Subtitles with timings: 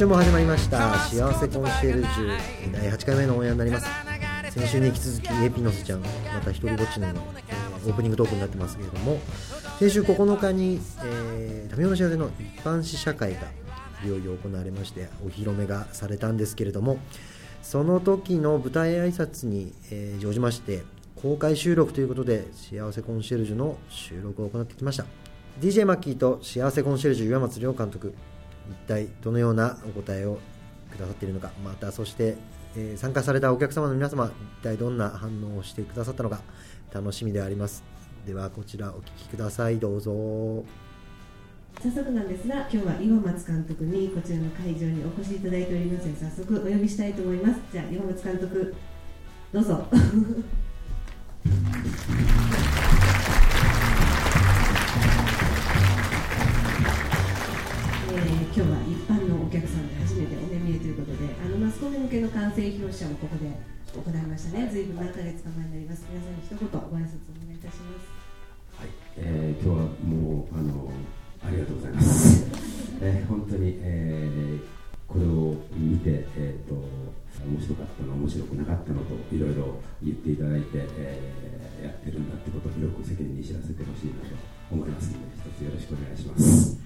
[0.00, 0.94] 週も始まりました。
[0.94, 2.72] 幸せコンシェルジュ。
[2.72, 3.86] 第8回目のオンエアになります。
[4.50, 6.06] 先週に引き続きエピノスちゃんま
[6.42, 7.16] た一人ぼっちの、えー
[7.86, 9.20] オープニングトークになってますけれども。
[9.78, 13.40] 先週9日に、えー、民生の幸せの一般試写会が
[14.02, 16.98] いよいよ行われましてお披露目がされたんですけれども
[17.62, 20.82] その時の舞台挨拶に、えー、乗じまして
[21.16, 25.04] 公開収録ということで幸せコンシェルジュの収録を行ってきました。
[25.60, 28.14] DJ マッキーと幸せコンシェルジュ岩松亮監督
[28.70, 30.38] 一体どのようなお答えを
[30.90, 32.36] くださっているのかまたそして、
[32.76, 34.26] えー参加されたお客様の皆様
[34.60, 36.40] 一体どんな反応をしてくださったのか
[36.92, 37.82] 楽しみであります。
[38.26, 39.78] ではこちらお聞きください。
[39.78, 40.64] どうぞ。
[41.82, 47.60] 早速なんですが今日は岩松監督にこちらの会場にお越しいただいておりますので早速お呼びしたいと思います。
[47.72, 48.74] じゃあ岩松監督
[49.52, 49.86] どうぞ。
[58.60, 68.04] 今日は一般のお客さんで初めてお目見えということであのマスコミ向けの完成披露試写もここで行いましたねずいぶん何ヶ月か前になります皆さんに一言ご挨拶お願いいたします
[68.76, 70.92] はいえー今日はもうあの
[71.40, 72.52] ありがとうございます。
[73.00, 74.60] えー本当に、えー
[75.08, 76.76] これを見て、えー、と
[77.42, 80.68] 面白かったの面白くなかったのといろいろ言っていただいて、
[81.00, 84.36] えーやってるんだってことを広く世間に知らせてほしいなと
[84.70, 86.79] 思いますので一つよろしくお願いします。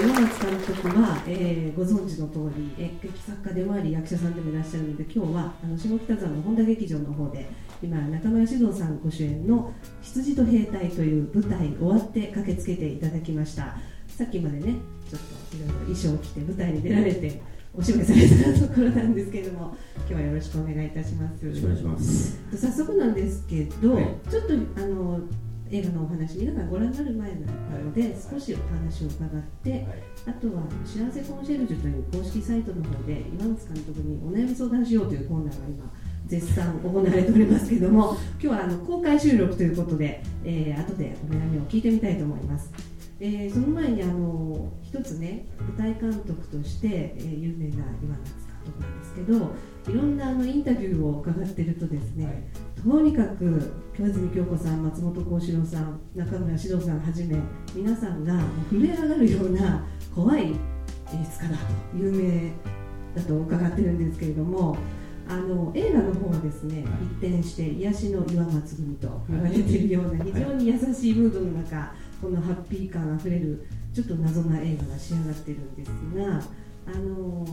[0.00, 7.48] 実はあの岩松監督は、えーご存知の通り演劇作家でもあり役者さんでもいらっしゃるので今日はあの下北沢の本田劇場の方で
[7.82, 13.76] 今中村獅童さんご主演の「羊と兵隊」という舞台終わって駆けつけていただきました。
[14.08, 14.74] さっきまでね
[15.08, 15.20] ちょっ
[15.50, 17.40] といろいろ衣装を着て舞台に出られて
[17.74, 21.44] お芝居されたところなんですけれども今日はよろしくお願いいたします。
[21.44, 22.38] よろしくお願いします。
[22.54, 24.04] 早速なんですけど、はい。
[24.28, 25.20] ちょっとあの
[25.72, 27.36] 映画のお話皆さんご覧になる前な
[27.78, 29.86] ので、少しお話を伺って、
[30.26, 35.92] あとは「幸せコンシェルジュ」という公式サイトの方で岩松監督にお悩み相談しようというコーナーが今
[36.26, 42.72] 絶賛行われておりますけれども 今日はあの公開収録ということで、えー後でお悩みを聞いてみたいと思います。
[43.20, 49.36] えーその前にあの一つね舞台監督として、えー有名な岩松監督なんですけど
[49.88, 52.50] いろんなあのインタビューを伺ってるとですね、
[52.82, 57.36] とにかく京泉京子さん松本幸四郎さん中村獅童さんはじめ
[57.74, 60.54] 皆さんが震え上がるような怖い演
[61.24, 61.64] 出家だと
[61.94, 62.52] 有名
[63.14, 64.78] だと伺ってるんですけれども
[65.28, 66.84] あの映画の方はですね、
[67.20, 73.64] 一転して癒しの岩松組と言われているような非常に優しいムードの中このハッピー感あふれる
[73.94, 76.42] ちょっと謎な映画が仕上がってるんですが
[76.92, 77.46] あの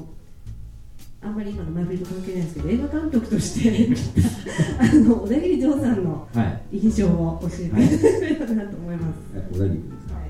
[1.21, 3.89] あんまり今の前振りと関係ないですけど映画監督として
[4.79, 6.77] あの小田切丈さんのはい。
[6.77, 9.17] 印象を教えていただければなと思います。
[9.35, 10.15] え小田切君ですか？
[10.15, 10.27] はい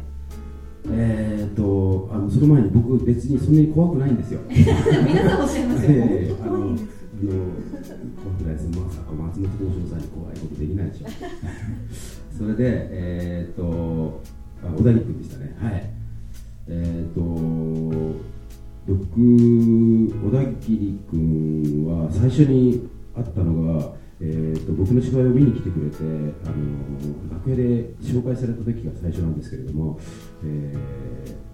[0.89, 4.39] えー、とあのその前に僕別にそんなに怖くないんですよ。
[4.47, 4.65] 皆
[5.29, 6.95] さんおっしゃいますよ、ええ本当怖いんですよ。
[6.95, 7.33] あの
[8.23, 11.07] 怖くないですまさか松本幸四郎さんに怖いことできないでしょ
[12.37, 14.21] それでえっ、と
[14.63, 15.89] あ小田切君でしたねはい
[16.69, 17.21] えっ、と
[18.87, 19.19] 僕
[20.67, 29.99] 小田切君は最初に会ったのがえー、と僕の芝居を見に来てくれてあの楽屋で紹介された時が最初なんですけれども、
[30.43, 31.47] えー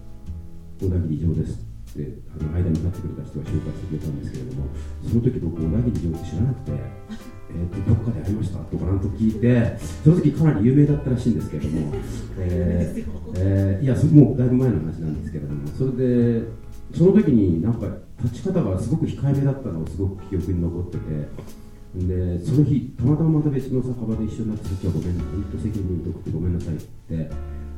[0.80, 4.66] 小田切城ですってあの間に立ってくれた人が紹介してくれたんですけれども
[5.06, 11.94] その時僕小田切城って知らなくて、えー、とどこかでありましたとかなんと聞いてその時かなり有名だったらしいんですけれども、
[12.38, 13.04] えー
[13.36, 16.46] えーいやもうだいぶ前の話なんですけれどもそれで
[16.92, 17.86] その時になんか
[18.22, 21.64] 立ち方がすごく控えめだったのをすごく記憶に残ってて。
[21.94, 27.30] でその日たまたままた別の酒場で一緒になった時はごめんなさい本当世間に疎くてごめんなさいって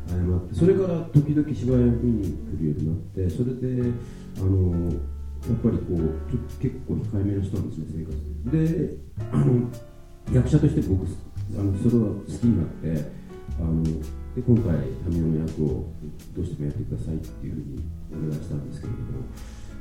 [0.08, 3.92] 謝ってそれから時々芝居を見に来るようになってそれで
[4.38, 8.16] あのやっぱりこうちょ結構控えめな人なんですね生活
[8.56, 8.96] で
[9.32, 9.68] あの
[10.32, 13.12] 役者として僕あのそれは好きになって
[13.60, 13.84] あの
[14.36, 14.76] で今回
[15.08, 15.88] 民生の役を
[16.36, 19.04] どうしてもやってくださいっていうふうにお願いしたんですけれども、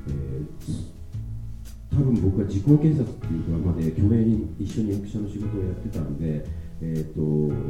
[0.07, 0.95] えー
[1.95, 4.27] 多分僕は時効警察っていうドラマで去年
[4.59, 6.45] 一緒に役者の仕事をやってたんで、
[6.81, 7.21] えー、と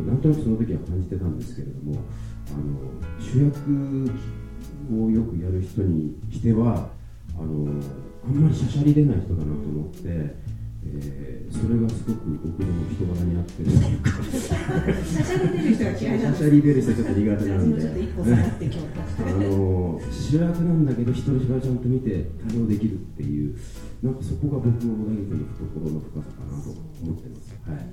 [0.09, 2.01] なんとなくその時は感じてたんですけれども
[2.49, 4.09] あの主役
[4.97, 6.89] をよくやる人にしては
[7.37, 7.69] あの
[8.25, 10.35] あんまりしゃしゃり出ない人だなと思って、
[10.85, 13.71] えーそれがすごく僕の人柄に合ってる。
[13.71, 14.11] というか
[15.03, 17.81] しゃしゃり出る人が嫌いなんですしゃしゃり出る人はちょっと苦手なんで。
[17.81, 18.79] ちょっと一歩下がって今日
[19.15, 23.57] あの主役なんだけど人の芝居ちゃんと見て対応できるっていう
[24.03, 27.87] なんかそこが僕の小田切君の懐の深さかなと思ってます、はい、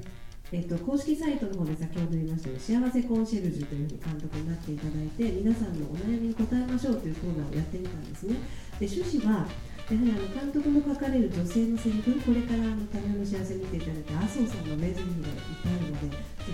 [0.52, 8.34] えっと、公式サイトの方で先ほど言いましたように幸せコンシェルジュというふうに監督になっていただいて皆さんのお悩みに答えましょうというコーナーをやってみたんですね。
[8.80, 9.46] で趣旨は
[9.90, 16.52] やはりあの監督も書かれる女性のセリフこれからあの多様の幸せ見ていただいた麻生さんの名台詞がいっぱいあるのでぜひ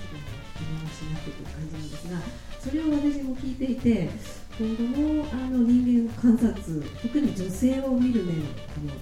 [0.58, 2.08] 見回しなくという感じなんです。
[2.08, 2.18] が
[2.58, 4.10] それを私も聞いていて
[4.58, 8.92] 今後もあの人間観察特に女性を見る面あの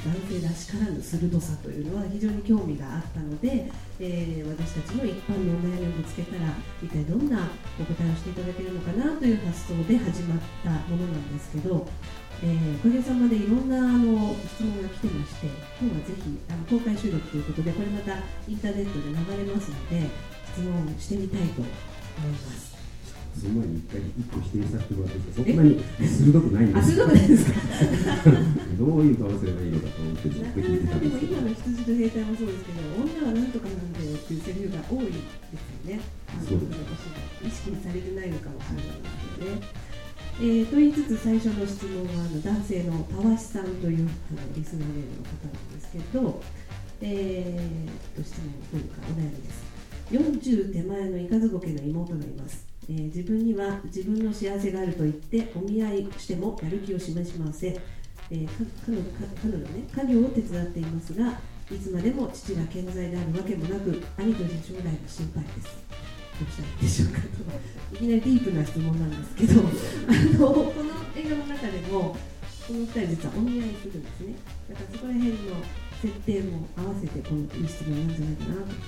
[0.00, 6.48] 男性らしからぬ鋭さというのは非常に興味があったので、えー、私たちの一般のお悩みをぶつけたら
[6.82, 11.86] 一体どんなお答えをしていただけるのかなという発想で始まったものなんですけど、
[12.42, 15.46] えー、おかげさまでいろんなあの質問が来てまして
[15.78, 18.16] 今日はぜひあの公開収録ということでこれまた
[18.48, 20.08] インターネットで流れますので
[20.56, 22.71] 質問してみたいと思います。
[23.42, 25.42] その前に一回一個否定させてもらっていいですか。
[25.42, 25.74] そんなに
[26.06, 26.94] 鋭くないんです。
[26.94, 27.58] 鋭くないですか？
[28.78, 31.32] どういう顔すればいいのかと思ってずっと聞いてたんですけど。
[31.34, 36.00] 今の羊と兵隊もそうですけど、女はなんとかなんだよっていうセリフが多いですよね。
[36.46, 36.78] そうです
[37.42, 39.10] 意識されてないのかもしれないで
[39.42, 39.82] すよね。
[40.40, 46.40] えー、と言いつつ最初の質問はあの男性のたわしさんというあのリスナーメールの方なんですけど、
[47.02, 49.62] えー、と質問というかお悩みです
[50.10, 58.48] 40手前のいかずごけの妹がいますえー、自分には自分の幸せがあると言ってお見合いしてもやる気を示しません、えー、
[58.84, 59.04] 彼女
[59.40, 61.38] 彼女ね家業を手伝っていますが
[61.70, 65.82] いつまでも父が健在であるわけもなく兄として将来が心配です。
[66.38, 67.96] どうしたらいいでしょうかと。
[67.96, 72.16] いきなりディープな質問なんですけどあのこの映画の中でも
[72.66, 74.34] この2人実はお見合いするんですね。
[74.68, 75.38] だからそこら辺の
[76.02, 78.82] 設定も合わせてこのいい質問なんじゃないかなと思って。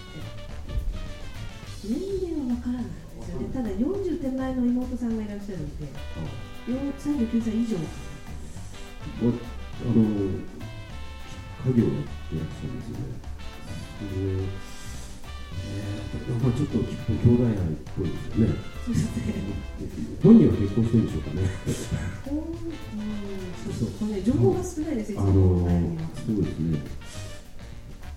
[1.85, 2.85] 年齢は分からない。
[3.25, 3.49] ですよね。
[3.55, 5.87] ただ40手前の妹さんがいらっしゃるんで、
[6.67, 7.77] 39歳以上。
[9.17, 10.03] あの
[11.67, 13.05] 家業やってらっしゃるんですよね。
[14.01, 14.49] で
[15.67, 16.83] えー、まあちょっと兄
[17.35, 17.57] 弟愛っ
[17.97, 18.51] ぽいですよね。
[18.85, 19.33] そうですね。
[20.23, 21.41] 本人は結婚してるんでしょうかね。
[23.65, 25.37] そうそうこれ情報が少ないですよ、あのそ
[26.33, 26.79] うですね、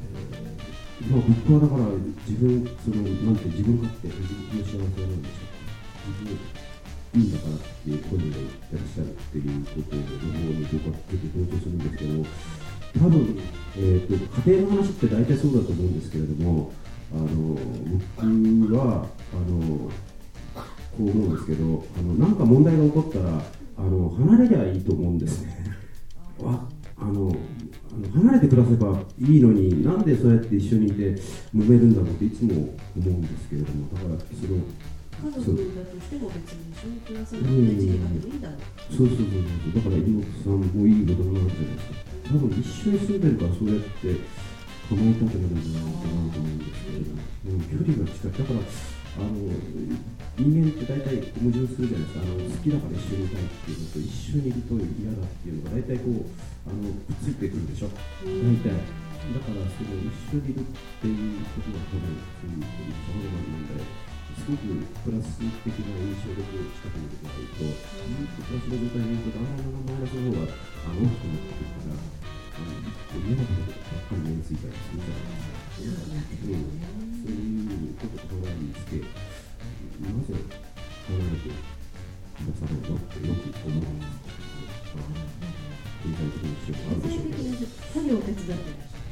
[0.01, 1.85] えーまあ、僕はだから
[2.27, 6.57] 自分そのなんて自分勝手自分の幸せなんでしょう自分
[7.13, 10.17] いいんだからっていう本人が言ってらっしゃるっていうことの方
[10.53, 12.25] に僕は結構同調するんですけど
[12.97, 13.39] 多分、
[13.77, 16.71] えーと、家庭の話って大体そうだと思うんですけれども
[17.13, 17.55] あの
[18.67, 19.89] 僕はあの
[20.97, 23.41] こう思うんですけどあのなんか問題が起こったら
[23.77, 25.63] あの離れりゃいいと思うんですね。
[26.99, 27.31] あの
[28.13, 31.15] 離れて暮らせばいいのになんでそうやって一緒にいて
[31.55, 34.61] 揉めるんだろうっていつも思うんですけれどもだからその
[35.17, 44.37] 家族だとしても別に一緒に暮らさなくて自由がいいだろうそうそうそうそうだから妹さんもいい大人なんじゃないですか多分一緒に住んでるからそうやって
[44.87, 48.61] 構えたくなるんじゃないかなと思うんですけれども、う、距離が近いだから
[49.17, 49.33] あの
[50.37, 52.21] 人間って大体矛盾するじゃないですか。
[52.21, 56.29] あの好きだから一緒にいたいっていうのと一緒にいると嫌だっていうのが大体こう
[56.69, 57.89] あのくっついてくるでしょ、
[58.21, 58.69] 大体。
[59.27, 60.69] だからその一緒にいるっ
[61.01, 63.81] ていうことが多分そういうさまざまな問題。
[64.37, 64.69] すごく
[65.01, 70.53] プラス的な印象でこう近くにないと、ずっとプラスの状態でいるとだんだんだんだんマイナスの方が
[70.85, 71.97] あの大きくなってくるから
[72.57, 72.65] あ
[73.15, 75.77] の嫌なことばっかり目についたりするじゃないですか。
[75.77, 76.73] うん、
[77.21, 80.35] そういうことを考えにつけなぜ
[81.07, 83.99] 離れてくださるのってよく思うん。
[83.99, 84.17] です。
[86.03, 87.69] 経済的な必要があるでしょうけど。
[87.93, 89.05] 作業を手伝ってらっしゃる。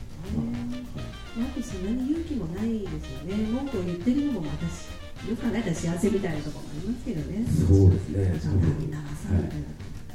[1.35, 1.85] あとそん。
[1.85, 3.35] なに勇気もないですよね。
[3.51, 4.89] 文句を言ってるのも私、
[5.29, 7.45] よく考えたら幸せみたいなところもありますけどね。
[7.45, 8.39] そうですね。
[8.39, 8.91] そうみん。
[8.91, 9.65] なさみたいな。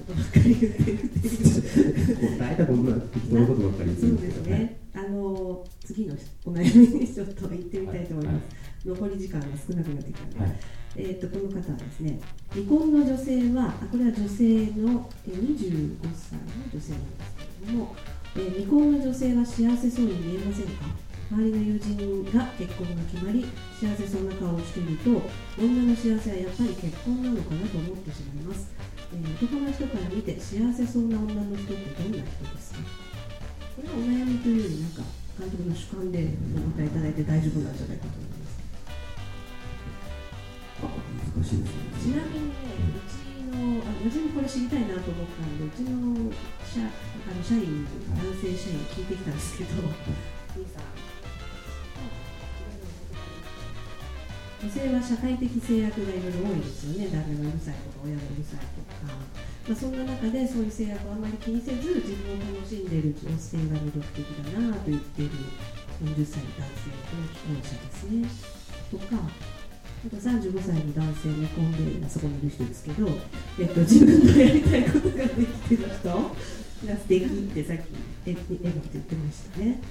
[0.00, 2.38] ことばっかり言ってるっていう。
[2.38, 4.76] 大体こんな適当なことばっかり言ってるんですけどね。
[4.94, 6.14] あの次の
[6.44, 8.86] お悩みにちょっと行ってみたいと思います。
[8.86, 10.80] 残り時間が少なくなってきたので。
[10.96, 12.18] えーと、この方はですね
[12.50, 17.94] 離婚の女性はあこれは女性の、え25歳の女性なんですけれども、
[18.34, 20.86] えー、未婚の女性は幸せそうに見えませんか？
[21.30, 23.46] 周りの友人が結婚が決まり
[23.80, 25.10] 幸せそうな顔をしていると
[25.56, 28.66] 女の幸せはやっぱり結婚なのかなと思ってしまいます、
[29.12, 32.78] えー、男の人から見て幸せそうな女の人ってどんな人ですか？
[33.76, 35.02] これはお悩みというよりなんか
[35.38, 38.60] 監督の主観でお答えいただいて大丈夫なんじゃないかと思います
[41.36, 41.80] 難しいですね。
[42.00, 42.54] ちなみにね、
[42.96, 43.12] うち
[43.50, 46.30] の、あ、私もこれ知りたいなと思ったんで、うちの
[46.64, 46.84] 社、あ
[47.34, 47.84] の社員、
[48.16, 49.70] 男性社員聞いてきたんですけど。
[50.56, 51.09] 兄さん。
[54.60, 65.32] 女性は社会的制約がいろいろ多いですよね、旦那がうるさいとか、親がうるさいとか、まあ、そんな中でそういう制約をあまり気にせず、自分を楽しんでいる女性が魅力的だなと言っている
[66.04, 69.22] 40歳の男性の既婚者ですねとか
[70.06, 73.06] あと35歳の男性未婚でそこにいる人ですけど、
[73.60, 77.80] えっと、自分のやりたいことができてる人が素敵ってさっき
[78.26, 79.82] え笑顔って言ってましたね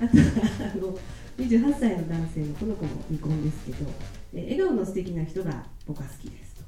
[0.00, 0.18] あと
[0.64, 0.98] あの
[1.38, 3.90] 28歳の男性のこの子も未婚ですけど
[4.34, 6.62] え笑顔の素敵な人が僕は好きですと。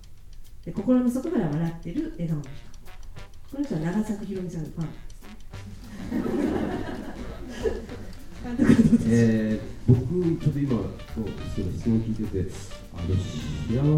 [0.67, 2.51] で心の底から笑ってる笑顔の人。
[3.55, 5.15] この人は長作ひろみさんのファンです。
[8.45, 8.51] か
[9.07, 9.97] えー、僕、
[10.43, 12.51] ちょっと今、そうそう質問聞いてて、
[12.93, 13.17] あの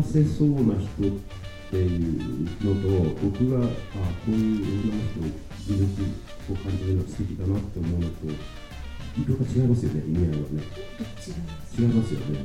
[0.02, 1.18] 幸せそうな人っ
[1.70, 3.72] ていうのと、僕があこ
[4.28, 5.24] ういう女の人を
[5.66, 8.14] 魅力を感じるのが素敵だなって思うのと、
[9.24, 10.60] 色が違いますよね、意味合いはね。
[11.78, 12.44] 違いますよね。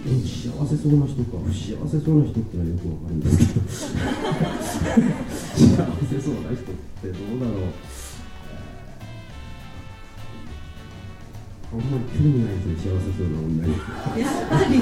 [0.00, 2.62] 幸せそうな人か、不幸せそうな人っての？
[2.64, 3.76] はよくわかるんですけど、幸
[6.08, 7.72] せそうな人ってどうだろう。
[11.72, 13.70] あんまり興味ないですね、幸せそうな女に。
[14.18, 14.74] やっぱり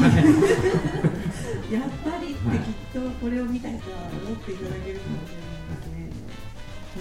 [1.68, 5.44] やっぱりってきっとこれを見た人は思っていただけるかもしれな
[5.76, 6.08] いですね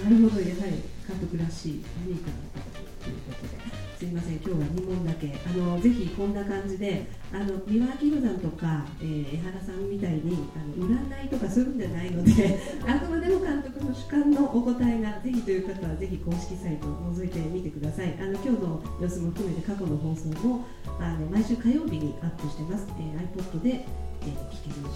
[0.04, 0.72] なるほどやはり
[1.08, 1.72] 監督らしい
[2.06, 2.67] ユニークな方
[3.08, 3.68] ということで。
[3.98, 4.34] すいません。
[4.36, 5.34] 今日は2問だけ。
[5.44, 18.14] あのぜひこんな感じであの三輪明宏さんとか、えー江原さんみたいにあの占いとかそういうのじゃないので あくまでも監督の主観のお答えがぜひという方はぜひ公式サイトを覗いてみてください。
[18.20, 20.64] あの今日の様子も含めて過去の放送も
[21.00, 23.84] あの毎週火曜日にアップしてます、えー iPod で、
[24.22, 24.88] えー聞ける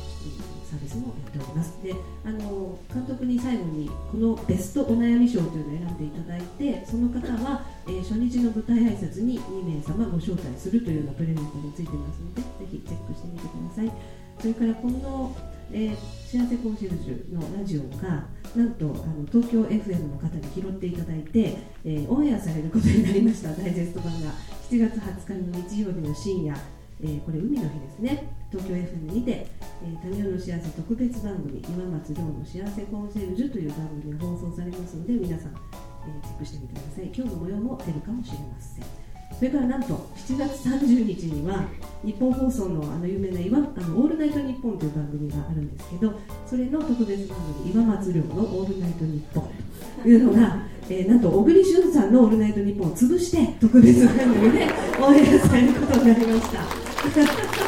[0.71, 1.79] サービスもやっております。
[1.83, 13.93] であの監督に最後にこのベストお悩み賞というのを選んでいただいてその方は、えー初日の舞台挨拶に2名様ご招待するというようなプレゼントもついてますのでぜひチェックしてみてください。
[14.41, 15.37] それからこの、
[15.73, 15.97] えー
[16.33, 18.25] 幸せコンシェルジュのラジオが
[18.57, 23.50] なんとあの東京 FM の方に拾っていただいて、えーオンエアされることになりました。
[23.52, 24.31] ダイジェスト版が。
[24.71, 26.57] 7月20日の日曜日の深夜
[27.02, 28.42] えーこれ海の日ですね。
[28.53, 29.47] 東京 FM にて
[29.81, 37.05] 「えー、民生の幸せ特別番組今松亮の幸せコンシェルジュ」という番組が放送されますので皆さん、えーチェックしてみてください。
[37.07, 38.85] 今日の模様も出るかもしれません。
[39.39, 41.65] それからなんと7月30日には
[42.05, 46.13] 日本放送のあの有名な「いわあのオールナイトニッポン」という番組があるんですけど
[46.47, 49.49] それの特別番組「岩松亮のオールナイトニッポン」
[50.03, 54.69] というのが、えーなんと小栗旬さんの「オールナイトニッポン」を潰して特別番組で
[55.01, 57.62] オンエアされることになりました。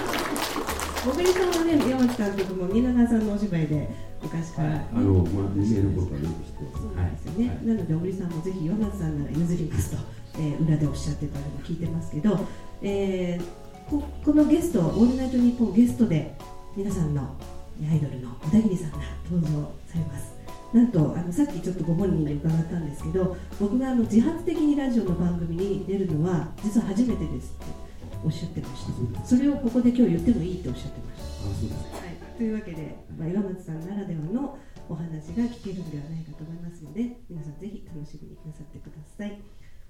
[1.04, 3.90] 小栗さんはね、山内監督も蜷川さんのお芝居で
[4.23, 6.82] 昔から、ねあの、まあ、有名な頃からよく知ってます。
[6.82, 9.99] そうなんですよね、はいなので小栗さんもぜひ岩松さんなら譲りますと、
[10.37, 12.40] えー裏でおっしゃってたのも聞いてますけど、
[12.80, 16.34] えーここのゲスト、オールナイトニッポンゲストで
[16.75, 18.99] 皆さんのアイドルの小田切さんが
[19.30, 20.32] 登場されます。
[20.73, 27.84] なんとあのさっきちょっとご本人に伺ったんですけど僕があの自発的にラジオの番組に出るのは実は初めてですって
[28.25, 29.25] おっしゃってました。
[29.25, 31.28] それをここで今日言ってもいいっておっしゃってました。
[31.45, 31.93] あ、そうです。
[31.93, 39.37] はい、というわけで、まあ、岩松さんならではのお話が聞けるのではないかと思いますので皆さんぜひ楽しみになさってください。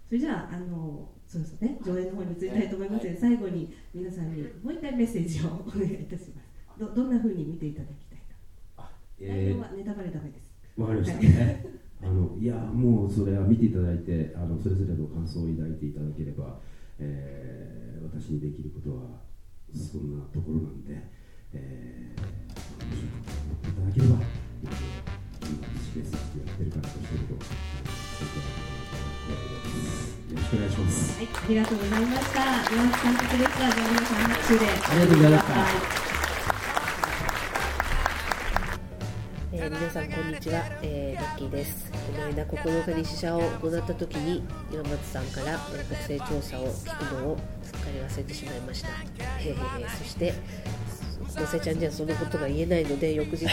[0.07, 1.79] それじゃああのそろそろね。
[1.79, 6.51] 上映の方に移りたいと思いますので最後に皆さんにもう一回メッセージをお願いいたします。
[6.75, 8.19] どどんな風に見ていただきたい
[8.75, 8.91] か。
[9.23, 10.51] 内え容はネタバレダメです。
[10.77, 11.19] ー、わかりました。
[11.23, 11.65] ね
[12.03, 16.61] あの、いや、もうそれは見ていただいて、あの、それぞれの感想を抱いていただければ。
[16.99, 19.21] えー、私にできることは、
[19.75, 21.25] そんなところなんで。
[21.57, 24.17] えー、面白く思っていただければ、
[24.67, 24.81] 僕今、
[25.81, 27.35] スペースしてやってるからとしてると。
[27.35, 27.41] よ
[30.35, 31.19] ろしくお願いします。
[31.19, 32.41] はい、ありがとうございました
[32.75, 35.45] 岩松監督でしたじゃあ皆さん拍手でありがとうございまし
[36.09, 36.14] た
[39.95, 41.89] さんこんにちは、えー、ラッキーです。
[41.93, 50.35] この間9日に試写を行った時に岩松さんから、えー国勢調査を聞くのをすっかり忘れてしまいました、へーそして
[51.41, 53.47] のせちゃんにはそのことが言えないので翌日に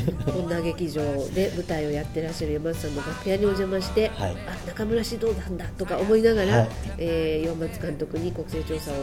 [0.48, 4.36] 女劇場で舞台をやってらっしゃる山松さんの楽屋にお邪魔して、はい。
[4.48, 6.68] あ中村獅童なんだとか思いながら、はい。
[6.96, 8.94] えー岩松監督に国勢調査を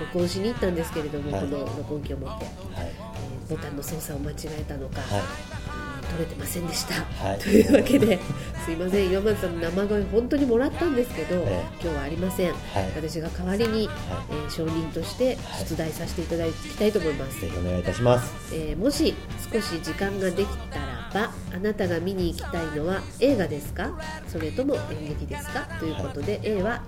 [0.00, 1.42] 録音しに行ったんですけれども、はい。
[1.42, 2.54] この録音機を持って、はい。
[2.74, 5.67] えーボタンの操作を間違えたのか、はい
[6.10, 7.38] 取れてませんでした、はい。
[7.38, 8.18] というわけで
[8.64, 9.10] すいません。
[9.10, 12.52] 岩松さんの生声本当にもらったんですけど、え今日はありません、
[12.96, 13.88] 私が代わりに、
[14.30, 15.36] えー証人として
[15.68, 18.54] 出題させていただきたいと思います、ぜひお願いいたします。
[18.54, 19.14] えーもし
[19.52, 23.90] 少し時間ができたらばあなたが見に行きたいのは映画ですか？
[24.28, 25.66] それとも演劇ですか？
[25.78, 26.82] ということで、A は、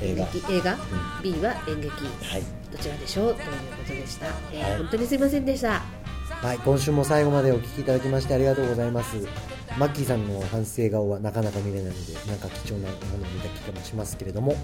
[0.00, 0.24] えー映画。
[0.24, 0.52] 演劇。
[0.52, 0.78] 映画、ん。
[1.22, 1.90] B は演劇。
[1.90, 2.42] はい。
[2.72, 3.34] どちらでしょう？
[3.34, 4.78] ということでした、えーはい。
[4.78, 5.82] 本当にすいませんでした
[6.42, 9.28] はい、今週も最後までお聞きいただきましてありがとうございます。
[9.78, 14.56] マッキーさんの反省顔はなかなか見れないので、なんか貴重なものを見た気がしますけれども、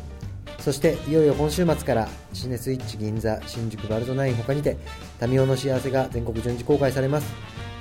[0.58, 4.78] そしていよいよ今週末からシネスイッチ銀座新宿バルトナイン他にて
[5.20, 7.30] タミオの幸せが全国順次公開されます、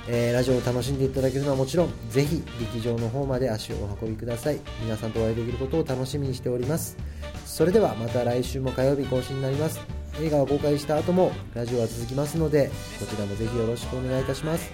[0.08, 4.60] えーラジオを楽しんでいただけるのはもちろんぜひ劇場の方まで足をお運びください。
[4.82, 6.98] 皆さんとお会いできることを楽しみにしております。
[7.46, 9.95] それではまた来週も火曜日更新になります。
[10.20, 14.70] 映画を公開した後もラジオは続きますのでこちらもぜひよろしくお願いいたします。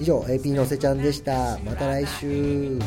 [0.00, 1.58] 以上 AP のせちゃんでした。
[1.64, 2.78] また来週。